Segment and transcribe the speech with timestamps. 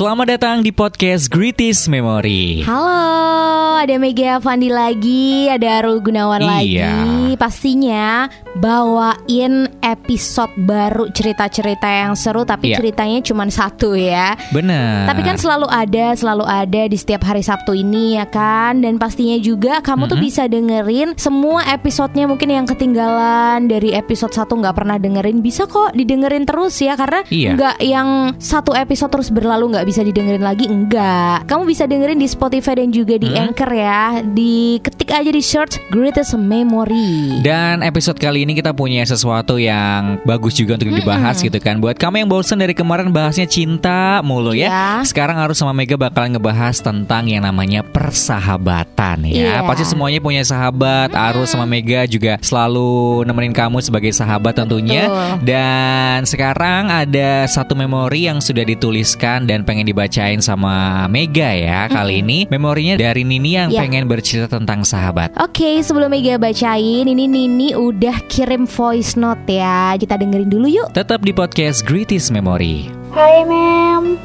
[0.00, 2.64] Selamat datang di podcast Greatest Memory.
[2.64, 6.48] Halo, ada Mega Fandi lagi, ada Arul Gunawan Iya.
[6.48, 7.36] lagi.
[7.36, 8.24] Pastinya
[8.56, 12.80] bawain episode baru cerita-cerita yang seru, tapi Iya.
[12.80, 14.40] ceritanya cuma satu ya.
[14.56, 15.04] Bener.
[15.04, 19.36] Tapi kan selalu ada, selalu ada di setiap hari Sabtu ini ya kan Dan pastinya
[19.36, 24.96] juga kamu tuh bisa dengerin semua episodenya mungkin yang ketinggalan Dari episode 1 nggak pernah
[24.96, 27.52] dengerin Bisa kok didengerin terus ya Karena Iya.
[27.52, 28.08] nggak yang
[28.40, 30.70] satu episode terus berlalu nggak bisa didengerin lagi?
[30.70, 31.50] Enggak.
[31.50, 34.22] Kamu bisa dengerin di Spotify dan juga di Anchor ya.
[34.22, 37.42] Diketik aja di search Greatest Memory.
[37.42, 41.82] Dan episode kali ini kita punya sesuatu yang bagus juga untuk dibahas gitu kan.
[41.82, 44.70] Buat kamu yang bosan dari kemarin bahasnya cinta mulu ya.
[44.70, 44.90] Ya.
[45.02, 49.34] Sekarang harus sama Mega bakalan ngebahas tentang yang namanya persahabatan ya.
[49.34, 49.54] Iya.
[49.66, 51.10] Pasti semuanya punya sahabat.
[51.10, 55.10] Arus sama Mega juga selalu nemenin kamu sebagai sahabat tentunya.
[55.10, 55.50] Betul.
[55.50, 62.20] Dan sekarang ada satu memori yang sudah dituliskan dan pengen dibacain sama Mega ya Kali
[62.20, 63.82] ini memorinya dari Nini yang Ya.
[63.82, 69.94] pengen bercerita tentang sahabat Oke, sebelum Mega bacain, ini Nini udah kirim voice note ya.
[69.94, 70.88] Kita dengerin dulu yuk.
[70.90, 72.90] Tetap di podcast Greatest Memory.
[73.10, 74.18] Hai Mem,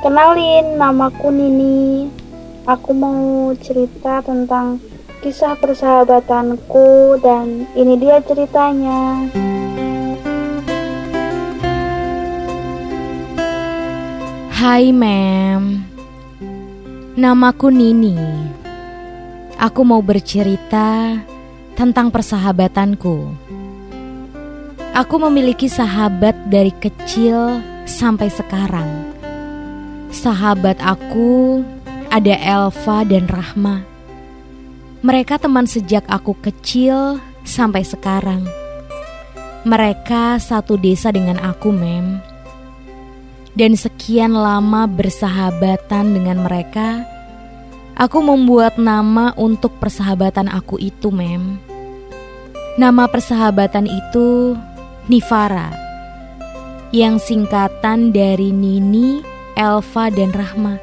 [0.00, 2.10] kenalin namaku Nini.
[2.64, 4.78] Aku mau cerita tentang
[5.20, 9.26] kisah persahabatanku dan ini dia ceritanya.
[14.62, 15.82] Hai Mem
[17.18, 18.14] Namaku Nini.
[19.58, 21.18] Aku mau bercerita
[21.74, 23.26] tentang persahabatanku.
[24.94, 27.58] Aku memiliki sahabat dari kecil
[27.90, 28.86] sampai sekarang.
[30.14, 31.66] Sahabat aku
[32.06, 33.82] ada Elva dan Rahma.
[35.02, 38.46] Mereka teman sejak aku kecil sampai sekarang.
[39.66, 42.31] Mereka satu desa dengan aku Mem
[43.52, 47.04] dan sekian lama bersahabatan dengan mereka,
[47.96, 51.60] aku membuat nama untuk persahabatan aku itu, Mem.
[52.80, 54.56] Nama persahabatan itu
[55.12, 55.68] Nivara,
[56.96, 59.20] yang singkatan dari Nini,
[59.52, 60.80] Elva, dan Rahma.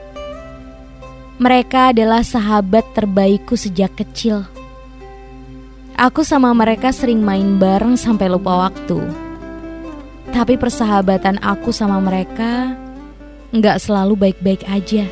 [1.39, 4.43] Mereka adalah sahabat terbaikku sejak kecil.
[5.95, 9.28] Aku sama mereka sering main bareng sampai lupa waktu.
[10.29, 12.73] Tapi persahabatan aku sama mereka
[13.53, 15.05] nggak selalu baik-baik aja.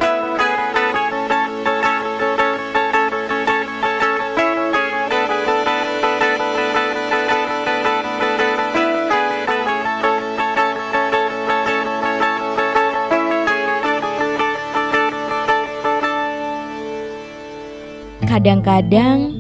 [18.38, 19.34] Kadang-kadang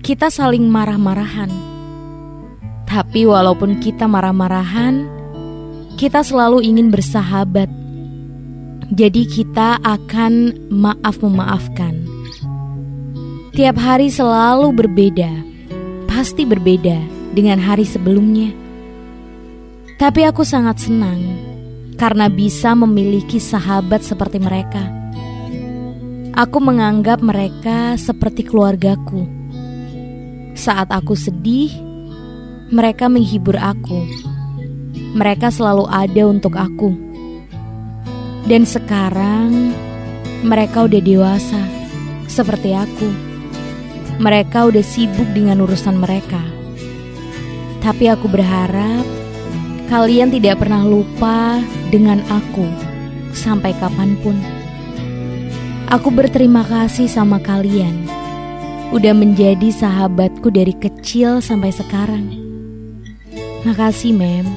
[0.00, 1.79] kita saling marah-marahan.
[2.90, 5.06] Tapi walaupun kita marah-marahan,
[5.94, 7.70] kita selalu ingin bersahabat.
[8.90, 12.02] Jadi kita akan maaf-memaafkan.
[13.54, 15.30] Tiap hari selalu berbeda,
[16.10, 16.98] pasti berbeda
[17.30, 18.50] dengan hari sebelumnya.
[19.94, 21.22] Tapi aku sangat senang
[21.94, 24.82] karena bisa memiliki sahabat seperti mereka.
[26.34, 29.30] Aku menganggap mereka seperti keluargaku.
[30.58, 31.89] Saat aku sedih,
[32.70, 34.06] mereka menghibur aku.
[35.18, 36.94] Mereka selalu ada untuk aku.
[38.46, 39.74] Dan sekarang
[40.46, 41.58] mereka udah dewasa,
[42.30, 43.10] seperti aku.
[44.22, 46.38] Mereka udah sibuk dengan urusan mereka.
[47.82, 49.02] Tapi aku berharap
[49.90, 51.58] kalian tidak pernah lupa
[51.90, 52.70] dengan aku
[53.34, 54.38] sampai kapan pun.
[55.90, 58.06] Aku berterima kasih sama kalian.
[58.94, 62.49] Udah menjadi sahabatku dari kecil sampai sekarang.
[63.60, 64.48] Makasih, Mem.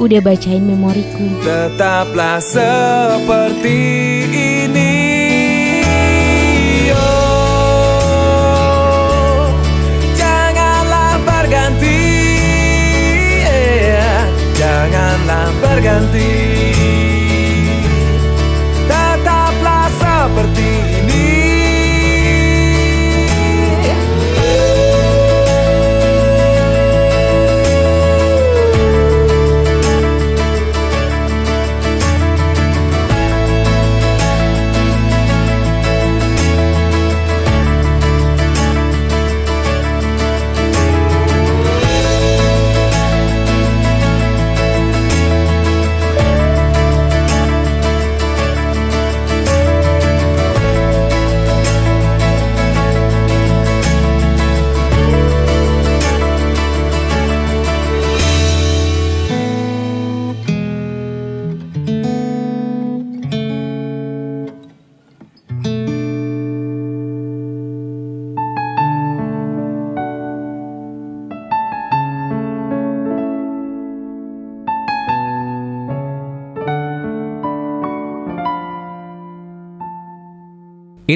[0.00, 1.28] Udah bacain memoriku.
[1.44, 3.76] Tetaplah seperti
[4.24, 4.96] ini
[6.96, 9.44] Oh,
[10.16, 12.00] Janganlah berganti
[13.44, 14.24] yeah.
[14.56, 16.39] Janganlah berganti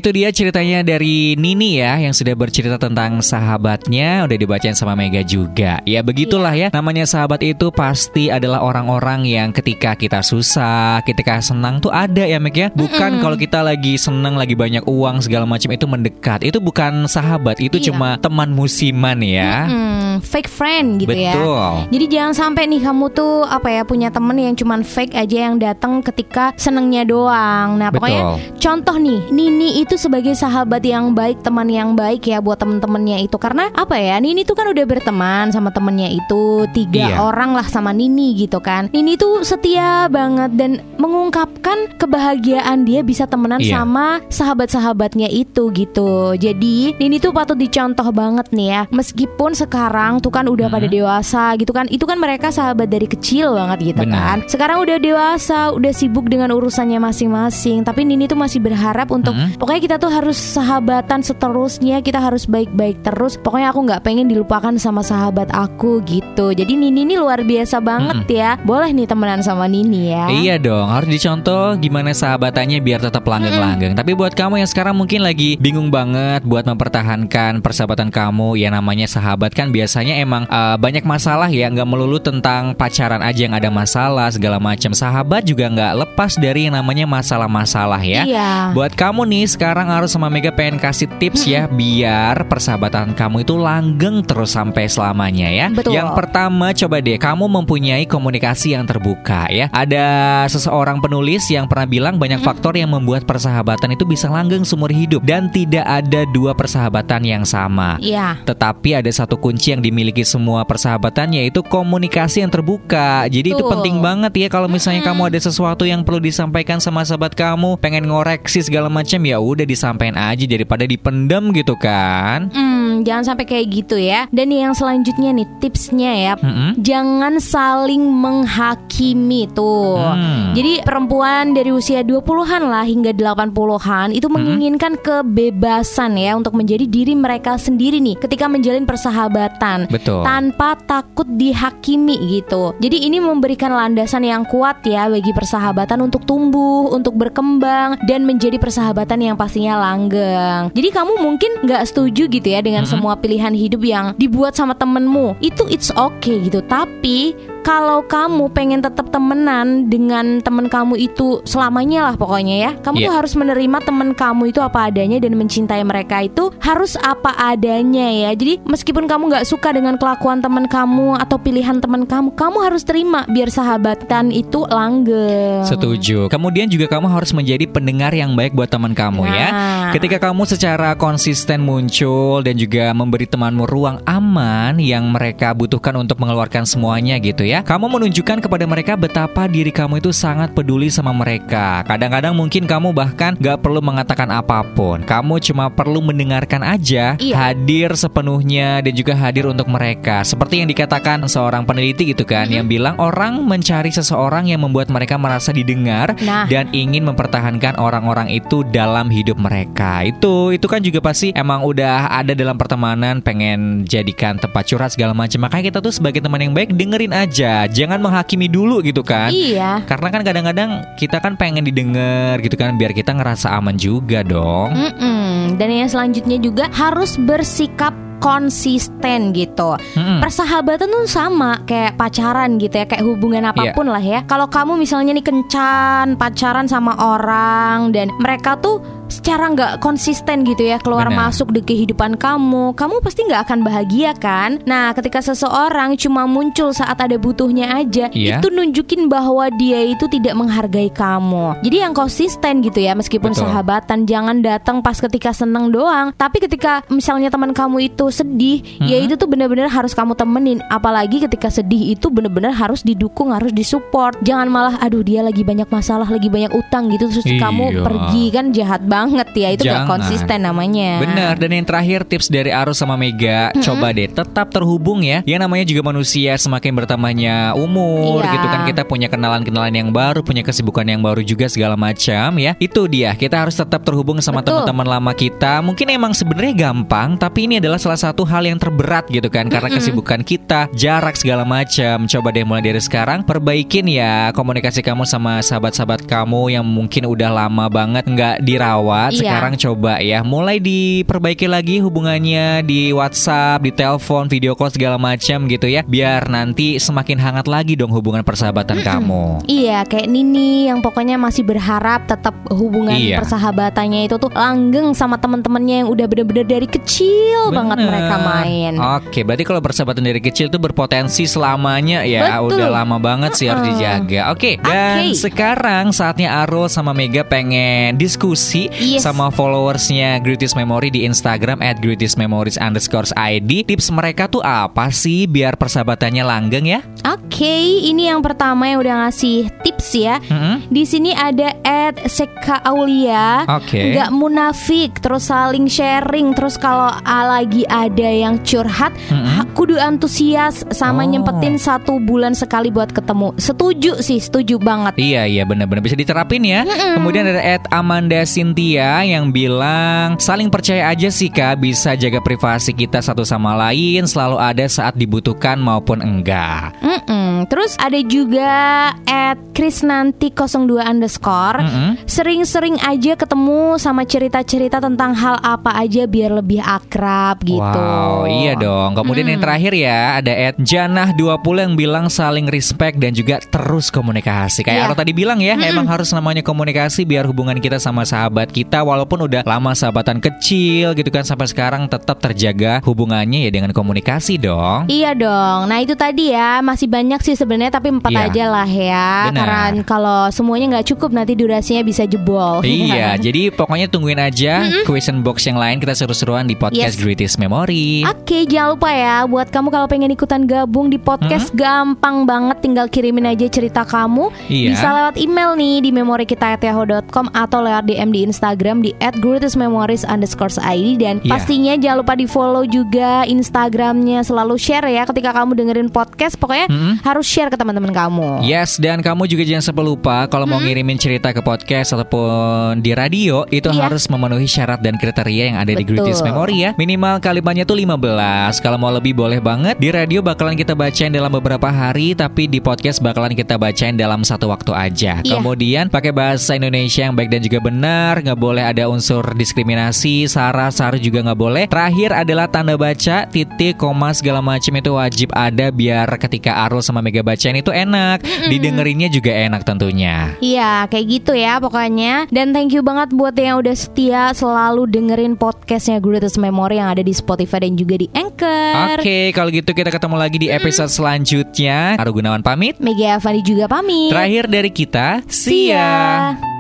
[0.04, 5.24] Itu dia ceritanya dari Nini ya yang sudah bercerita tentang sahabatnya udah dibacain sama Mega
[5.24, 5.80] juga.
[5.88, 11.80] Ya begitulah ya namanya sahabat itu pasti adalah orang-orang yang ketika kita susah, ketika senang
[11.80, 12.68] tuh ada ya Meg ya.
[12.68, 16.44] Bukan kalau kita lagi senang lagi banyak uang segala macam itu mendekat.
[16.44, 17.88] Itu bukan sahabat, itu Iya.
[17.88, 19.64] cuma teman musiman ya.
[19.72, 21.32] Hmm, fake friend gitu ya.
[21.32, 21.96] Betul.
[21.96, 25.56] Jadi jangan sampai nih kamu tuh apa ya punya temen yang cuman fake aja yang
[25.56, 27.80] datang ketika senengnya doang.
[27.80, 32.56] Nah pokoknya contoh nih Nini itu sebagai sahabat yang baik, teman yang baik ya buat
[32.56, 37.20] temen-temennya itu karena apa ya Nini tuh kan udah berteman sama temennya itu tiga Iya.
[37.20, 38.88] orang lah sama Nini gitu kan.
[38.90, 43.80] Nini tuh setia banget dan mengungkapkan kebahagiaan dia bisa temenan Iya.
[43.80, 46.34] sama sahabat-sahabatnya itu gitu.
[46.34, 48.82] Jadi Nini tuh patut dicontoh banget nih ya.
[48.88, 51.86] Meskipun sekarang tuh kan udah pada dewasa gitu kan.
[51.86, 54.16] Itu kan mereka sahabat dari kecil banget gitu Benar.
[54.16, 54.36] kan.
[54.46, 57.82] Sekarang udah dewasa, udah sibuk dengan urusannya masing-masing.
[57.82, 59.56] Tapi Nini tuh masih berharap untuk Mm-mm.
[59.56, 62.00] pokoknya kita tuh harus sahabatan seterusnya.
[62.00, 63.36] Kita harus baik-baik terus.
[63.36, 66.56] Pokoknya aku nggak pengen dilupakan sama sahabat aku gitu.
[66.56, 68.56] Jadi Nini ini luar biasa banget ya.
[68.64, 70.32] Boleh nih temenan sama Nini ya.
[70.32, 73.92] Iya dong, harus dicontoh gimana sahabatannya biar tetap langgeng-langgeng.
[73.92, 79.04] Tapi buat kamu yang sekarang mungkin lagi bingung banget buat mempertahankan persahabatan kamu, ya namanya
[79.04, 83.68] sahabat kan biasanya emang uh, banyak masalah ya, nggak melulu tentang pacaran aja yang ada
[83.68, 84.96] masalah segala macam.
[84.96, 88.24] Sahabat juga nggak lepas dari yang namanya masalah-masalah ya.
[88.24, 88.72] Iya.
[88.72, 93.56] Buat kamu nih sekarang harus sama Mega pengen kasih tips ya biar persahabatan kamu itu
[93.56, 95.72] langgeng terus sampai selamanya ya.
[95.72, 95.96] Betul.
[95.96, 99.72] Yang pertama coba deh kamu mempunyai komunikasi yang terbuka ya.
[99.72, 104.92] Ada seseorang penulis yang pernah bilang banyak faktor yang membuat persahabatan itu bisa langgeng seumur
[104.92, 107.96] hidup dan tidak ada dua persahabatan yang sama.
[108.04, 108.44] Iya.
[108.44, 113.24] Tetapi ada satu kunci yang dimiliki semua persahabatan yaitu komunikasi yang terbuka.
[113.32, 113.80] Jadi itu Betul.
[113.80, 118.12] penting banget ya kalau misalnya kamu ada sesuatu yang perlu disampaikan sama sahabat kamu, pengen
[118.12, 122.50] ngoreksi segala macam ya udah disampaikan aja daripada dipendam gitu kan.
[122.94, 124.30] Hmm, jangan sampai kayak gitu ya.
[124.30, 126.78] Dan yang selanjutnya nih tipsnya ya, Mm-mm.
[126.78, 129.98] jangan saling menghakimi tuh.
[129.98, 130.54] Hmm.
[130.54, 137.18] Jadi perempuan dari usia 20-an lah hingga 80-an itu menginginkan kebebasan ya untuk menjadi diri
[137.18, 139.90] mereka sendiri nih ketika menjalin persahabatan.
[139.90, 140.22] Betul.
[140.22, 142.76] Tanpa takut dihakimi gitu.
[142.78, 148.60] Jadi ini memberikan landasan yang kuat ya bagi persahabatan untuk tumbuh, untuk berkembang dan menjadi
[148.60, 150.70] persahabatan yang pastinya langgeng.
[150.70, 155.40] Jadi kamu mungkin nggak setuju gitu ya dengan semua pilihan hidup yang dibuat sama temenmu.
[155.40, 156.60] Itu it's okay gitu.
[156.64, 157.32] Tapi
[157.64, 163.08] kalau kamu pengen tetap temenan dengan temen kamu itu selamanya lah pokoknya ya Kamu Iya.
[163.08, 168.04] tuh harus menerima temen kamu itu apa adanya Dan mencintai mereka itu harus apa adanya
[168.12, 172.58] ya Jadi meskipun kamu nggak suka dengan kelakuan temen kamu Atau pilihan temen kamu Kamu
[172.60, 176.28] harus terima biar sahabatan itu langgeng Setuju.
[176.28, 179.48] Kemudian juga kamu harus menjadi pendengar yang baik buat teman kamu ya.
[179.48, 179.92] Nah.
[179.94, 186.18] Ketika kamu secara konsisten muncul dan juga memberi temanmu ruang aman yang mereka butuhkan untuk
[186.18, 187.53] mengeluarkan semuanya gitu ya.
[187.60, 191.84] Kamu menunjukkan kepada mereka betapa diri kamu itu sangat peduli sama mereka.
[191.84, 195.04] Kadang-kadang mungkin kamu bahkan gak perlu mengatakan apa pun.
[195.04, 197.34] Kamu cuma perlu mendengarkan aja, Iya.
[197.36, 200.24] hadir sepenuhnya dan juga hadir untuk mereka.
[200.24, 205.20] Seperti yang dikatakan seorang peneliti gitu kan yang bilang orang mencari seseorang yang membuat mereka
[205.20, 206.48] merasa didengar Nah.
[206.48, 210.00] dan ingin mempertahankan orang-orang itu dalam hidup mereka.
[210.06, 215.12] Itu itu kan juga pasti emang udah ada dalam pertemanan pengen jadikan tempat curhat segala
[215.12, 215.44] macam.
[215.44, 219.28] Makanya kita tuh sebagai teman yang baik dengerin aja, jangan menghakimi dulu gitu kan.
[219.28, 224.20] Iya Karena kan kadang-kadang kita kan pengen didengar gitu kan biar kita ngerasa aman juga
[224.20, 224.72] dong.
[224.72, 225.56] Mm-mm.
[225.56, 229.76] Dan yang selanjutnya juga harus bersikap konsisten gitu.
[229.94, 230.24] Mm-mm.
[230.24, 233.52] Persahabatan tuh sama kayak pacaran gitu ya, kayak hubungan Iya.
[233.52, 234.24] apa pun lah ya.
[234.24, 240.64] Kalau kamu misalnya nih kencan pacaran sama orang dan mereka tuh secara nggak konsisten gitu
[240.64, 241.30] ya keluar Benar.
[241.30, 244.58] masuk di kehidupan kamu, kamu pasti nggak akan bahagia kan?
[244.64, 248.40] Nah, ketika seseorang cuma muncul saat ada butuhnya aja, Iya.
[248.40, 251.60] itu nunjukin bahwa dia itu tidak menghargai kamu.
[251.60, 253.44] Jadi yang konsisten gitu ya, meskipun Betul.
[253.44, 258.96] sahabatan jangan datang pas ketika seneng doang, tapi ketika misalnya teman kamu itu sedih, ya
[258.96, 259.06] Mm-hmm.
[259.06, 260.58] itu tuh bener-bener harus kamu temenin.
[260.68, 264.16] Apalagi ketika sedih itu bener-bener harus didukung, harus disupport.
[264.22, 267.42] Jangan malah, aduh dia lagi banyak masalah, lagi banyak utang gitu, terus Iya.
[267.42, 268.93] kamu pergi kan jahat banget
[269.34, 269.48] ya.
[269.54, 269.90] Itu gak Jangan.
[269.90, 270.90] konsisten namanya.
[271.02, 275.40] Benar dan yang terakhir tips dari Arus sama Mega coba deh tetap terhubung ya yang
[275.40, 278.32] namanya juga manusia semakin bertambahnya umur Iya.
[278.36, 282.52] gitu kan kita punya kenalan-kenalan yang baru punya kesibukan yang baru juga segala macam ya
[282.60, 287.48] itu dia kita harus tetap terhubung sama teman-teman lama kita mungkin emang sebenarnya gampang tapi
[287.48, 292.04] ini adalah salah satu hal yang terberat gitu kan karena kesibukan kita jarak segala macam
[292.04, 297.32] coba deh mulai dari sekarang perbaikin ya komunikasi kamu sama sahabat-sahabat kamu yang mungkin udah
[297.32, 299.10] lama banget nggak dirawat gawat.
[299.16, 299.20] Iya.
[299.24, 305.48] Sekarang coba ya, mulai diperbaiki lagi hubungannya di WhatsApp, di telepon, video call segala macam
[305.48, 305.80] gitu ya.
[305.80, 309.48] Biar nanti semakin hangat lagi dong hubungan persahabatan kamu.
[309.48, 313.24] Iya, kayak Nini yang pokoknya masih berharap tetap hubungan Iya.
[313.24, 317.88] persahabatannya itu tuh langgeng sama teman-temannya yang udah bener-bener dari kecil banget Bener.
[317.88, 318.72] mereka main.
[319.00, 322.36] Oke, berarti kalau persahabatan dari kecil tuh berpotensi selamanya ya.
[322.36, 322.60] Betul.
[322.60, 323.72] Udah lama banget sih harus Uh-uh.
[323.72, 324.20] dijaga.
[324.34, 325.16] Oke, dan Oke.
[325.16, 329.02] sekarang saatnya Arul sama Mega pengen diskusi Yes.
[329.02, 333.62] sama followersnya Greatest Memory di Instagram at Greatest Memories underscore ID.
[333.64, 336.80] Tips mereka tuh apa sih biar persahabatannya langgeng ya?
[337.04, 337.54] Oke,
[337.84, 340.16] ini yang pertama yang udah ngasih tips ya.
[340.24, 340.66] Mm-mm.
[340.68, 343.44] Di sini ada Ed Seka Aulia.
[343.46, 343.92] Oke.
[343.92, 351.04] Nggak munafik, terus saling sharing, terus kalau lagi ada yang curhat, ha- kudu antusias sama
[351.04, 351.08] Oh.
[351.08, 353.36] nyempetin satu bulan sekali buat ketemu.
[353.36, 354.96] Setuju sih, setuju banget.
[354.96, 356.64] Iya iya benar-benar bisa diterapin ya.
[356.96, 358.24] Kemudian ada Ed Amanda
[358.64, 364.08] Cynthia yang bilang saling percaya aja sih kak bisa jaga privasi kita satu sama lain
[364.08, 366.72] selalu ada saat dibutuhkan maupun enggak.
[366.80, 367.44] Mm-mm.
[367.52, 368.56] Terus ada juga
[369.04, 372.08] at Krisnanti 02 underscore Mm-mm.
[372.08, 378.56] Sering-sering aja ketemu sama cerita-cerita tentang hal apa aja biar lebih akrab gitu Wow, iya
[378.56, 378.96] dong.
[378.96, 381.36] Kemudian yang terakhir ya ada Ed Janah 20
[381.68, 384.64] yang bilang saling respect dan juga terus komunikasi.
[384.64, 384.88] Kayak Iya.
[384.88, 389.26] Aro tadi bilang ya, emang harus namanya komunikasi biar hubungan kita sama sahabat kita walaupun
[389.26, 394.86] udah lama sahabatan kecil gitu kan sampai sekarang tetap terjaga hubungannya ya dengan komunikasi dong.
[394.86, 395.66] Iya dong.
[395.66, 398.22] Nah itu tadi ya masih banyak sih sebenarnya tapi empat Iya.
[398.30, 399.10] aja lah ya.
[399.26, 399.42] Benar.
[399.42, 402.62] Karena kalau semuanya nggak cukup nanti durasinya bisa jebol.
[402.62, 407.02] Iya, jadi pokoknya tungguin aja question box yang lain kita seru-seruan di podcast Yes.
[407.02, 408.06] Greatest Memory.
[408.06, 412.86] Oke, jangan lupa ya buat kamu kalau pengen ikutan gabung di podcast gampang banget tinggal
[412.86, 414.30] kirimin aja cerita kamu.
[414.46, 414.68] Iya.
[414.70, 421.00] Bisa lewat email nih di memorikita@yahoo.com atau lewat DM di Instagram di @greatestmemories underscore ID
[421.00, 421.30] dan Iya.
[421.32, 426.68] pastinya jangan lupa di follow juga Instagramnya selalu share ya ketika kamu dengerin podcast pokoknya
[427.00, 428.44] harus share ke teman-teman kamu.
[428.44, 432.92] Yes, dan kamu juga jangan sampai lupa kalau mau ngirimin cerita ke podcast ataupun di
[432.92, 433.88] radio itu Iya.
[433.88, 436.04] harus memenuhi syarat dan kriteria yang ada di Betul.
[436.04, 436.70] Greatest Memory ya.
[436.74, 438.58] Minimal kalimatnya tuh 15.
[438.58, 439.78] Kalau mau lebih boleh banget.
[439.78, 444.20] Di radio bakalan kita bacain dalam beberapa hari, tapi di podcast bakalan kita bacain dalam
[444.22, 445.22] satu waktu aja.
[445.22, 445.38] Iya.
[445.38, 450.70] Kemudian pakai bahasa Indonesia yang baik dan juga benar, nggak boleh ada unsur diskriminasi, sara,
[450.70, 451.64] sara juga nggak boleh.
[451.66, 457.00] Terakhir adalah tanda baca, titik, koma segala macam itu wajib ada biar ketika Arul sama
[457.00, 460.36] Mega bacain itu enak, didengerinnya juga enak tentunya.
[460.38, 462.30] Iya, kayak gitu ya pokoknya.
[462.30, 467.02] Dan thank you banget buat yang udah setia selalu dengerin podcastnya Greatest Memory yang ada
[467.02, 469.00] di Spotify dan juga di Anchor.
[469.00, 471.98] Oke, kalau gitu kita ketemu lagi di episode selanjutnya.
[471.98, 472.78] Aru Gunawan pamit.
[472.78, 474.10] Mega Avani juga pamit.
[474.12, 476.53] Terakhir dari kita, See ya.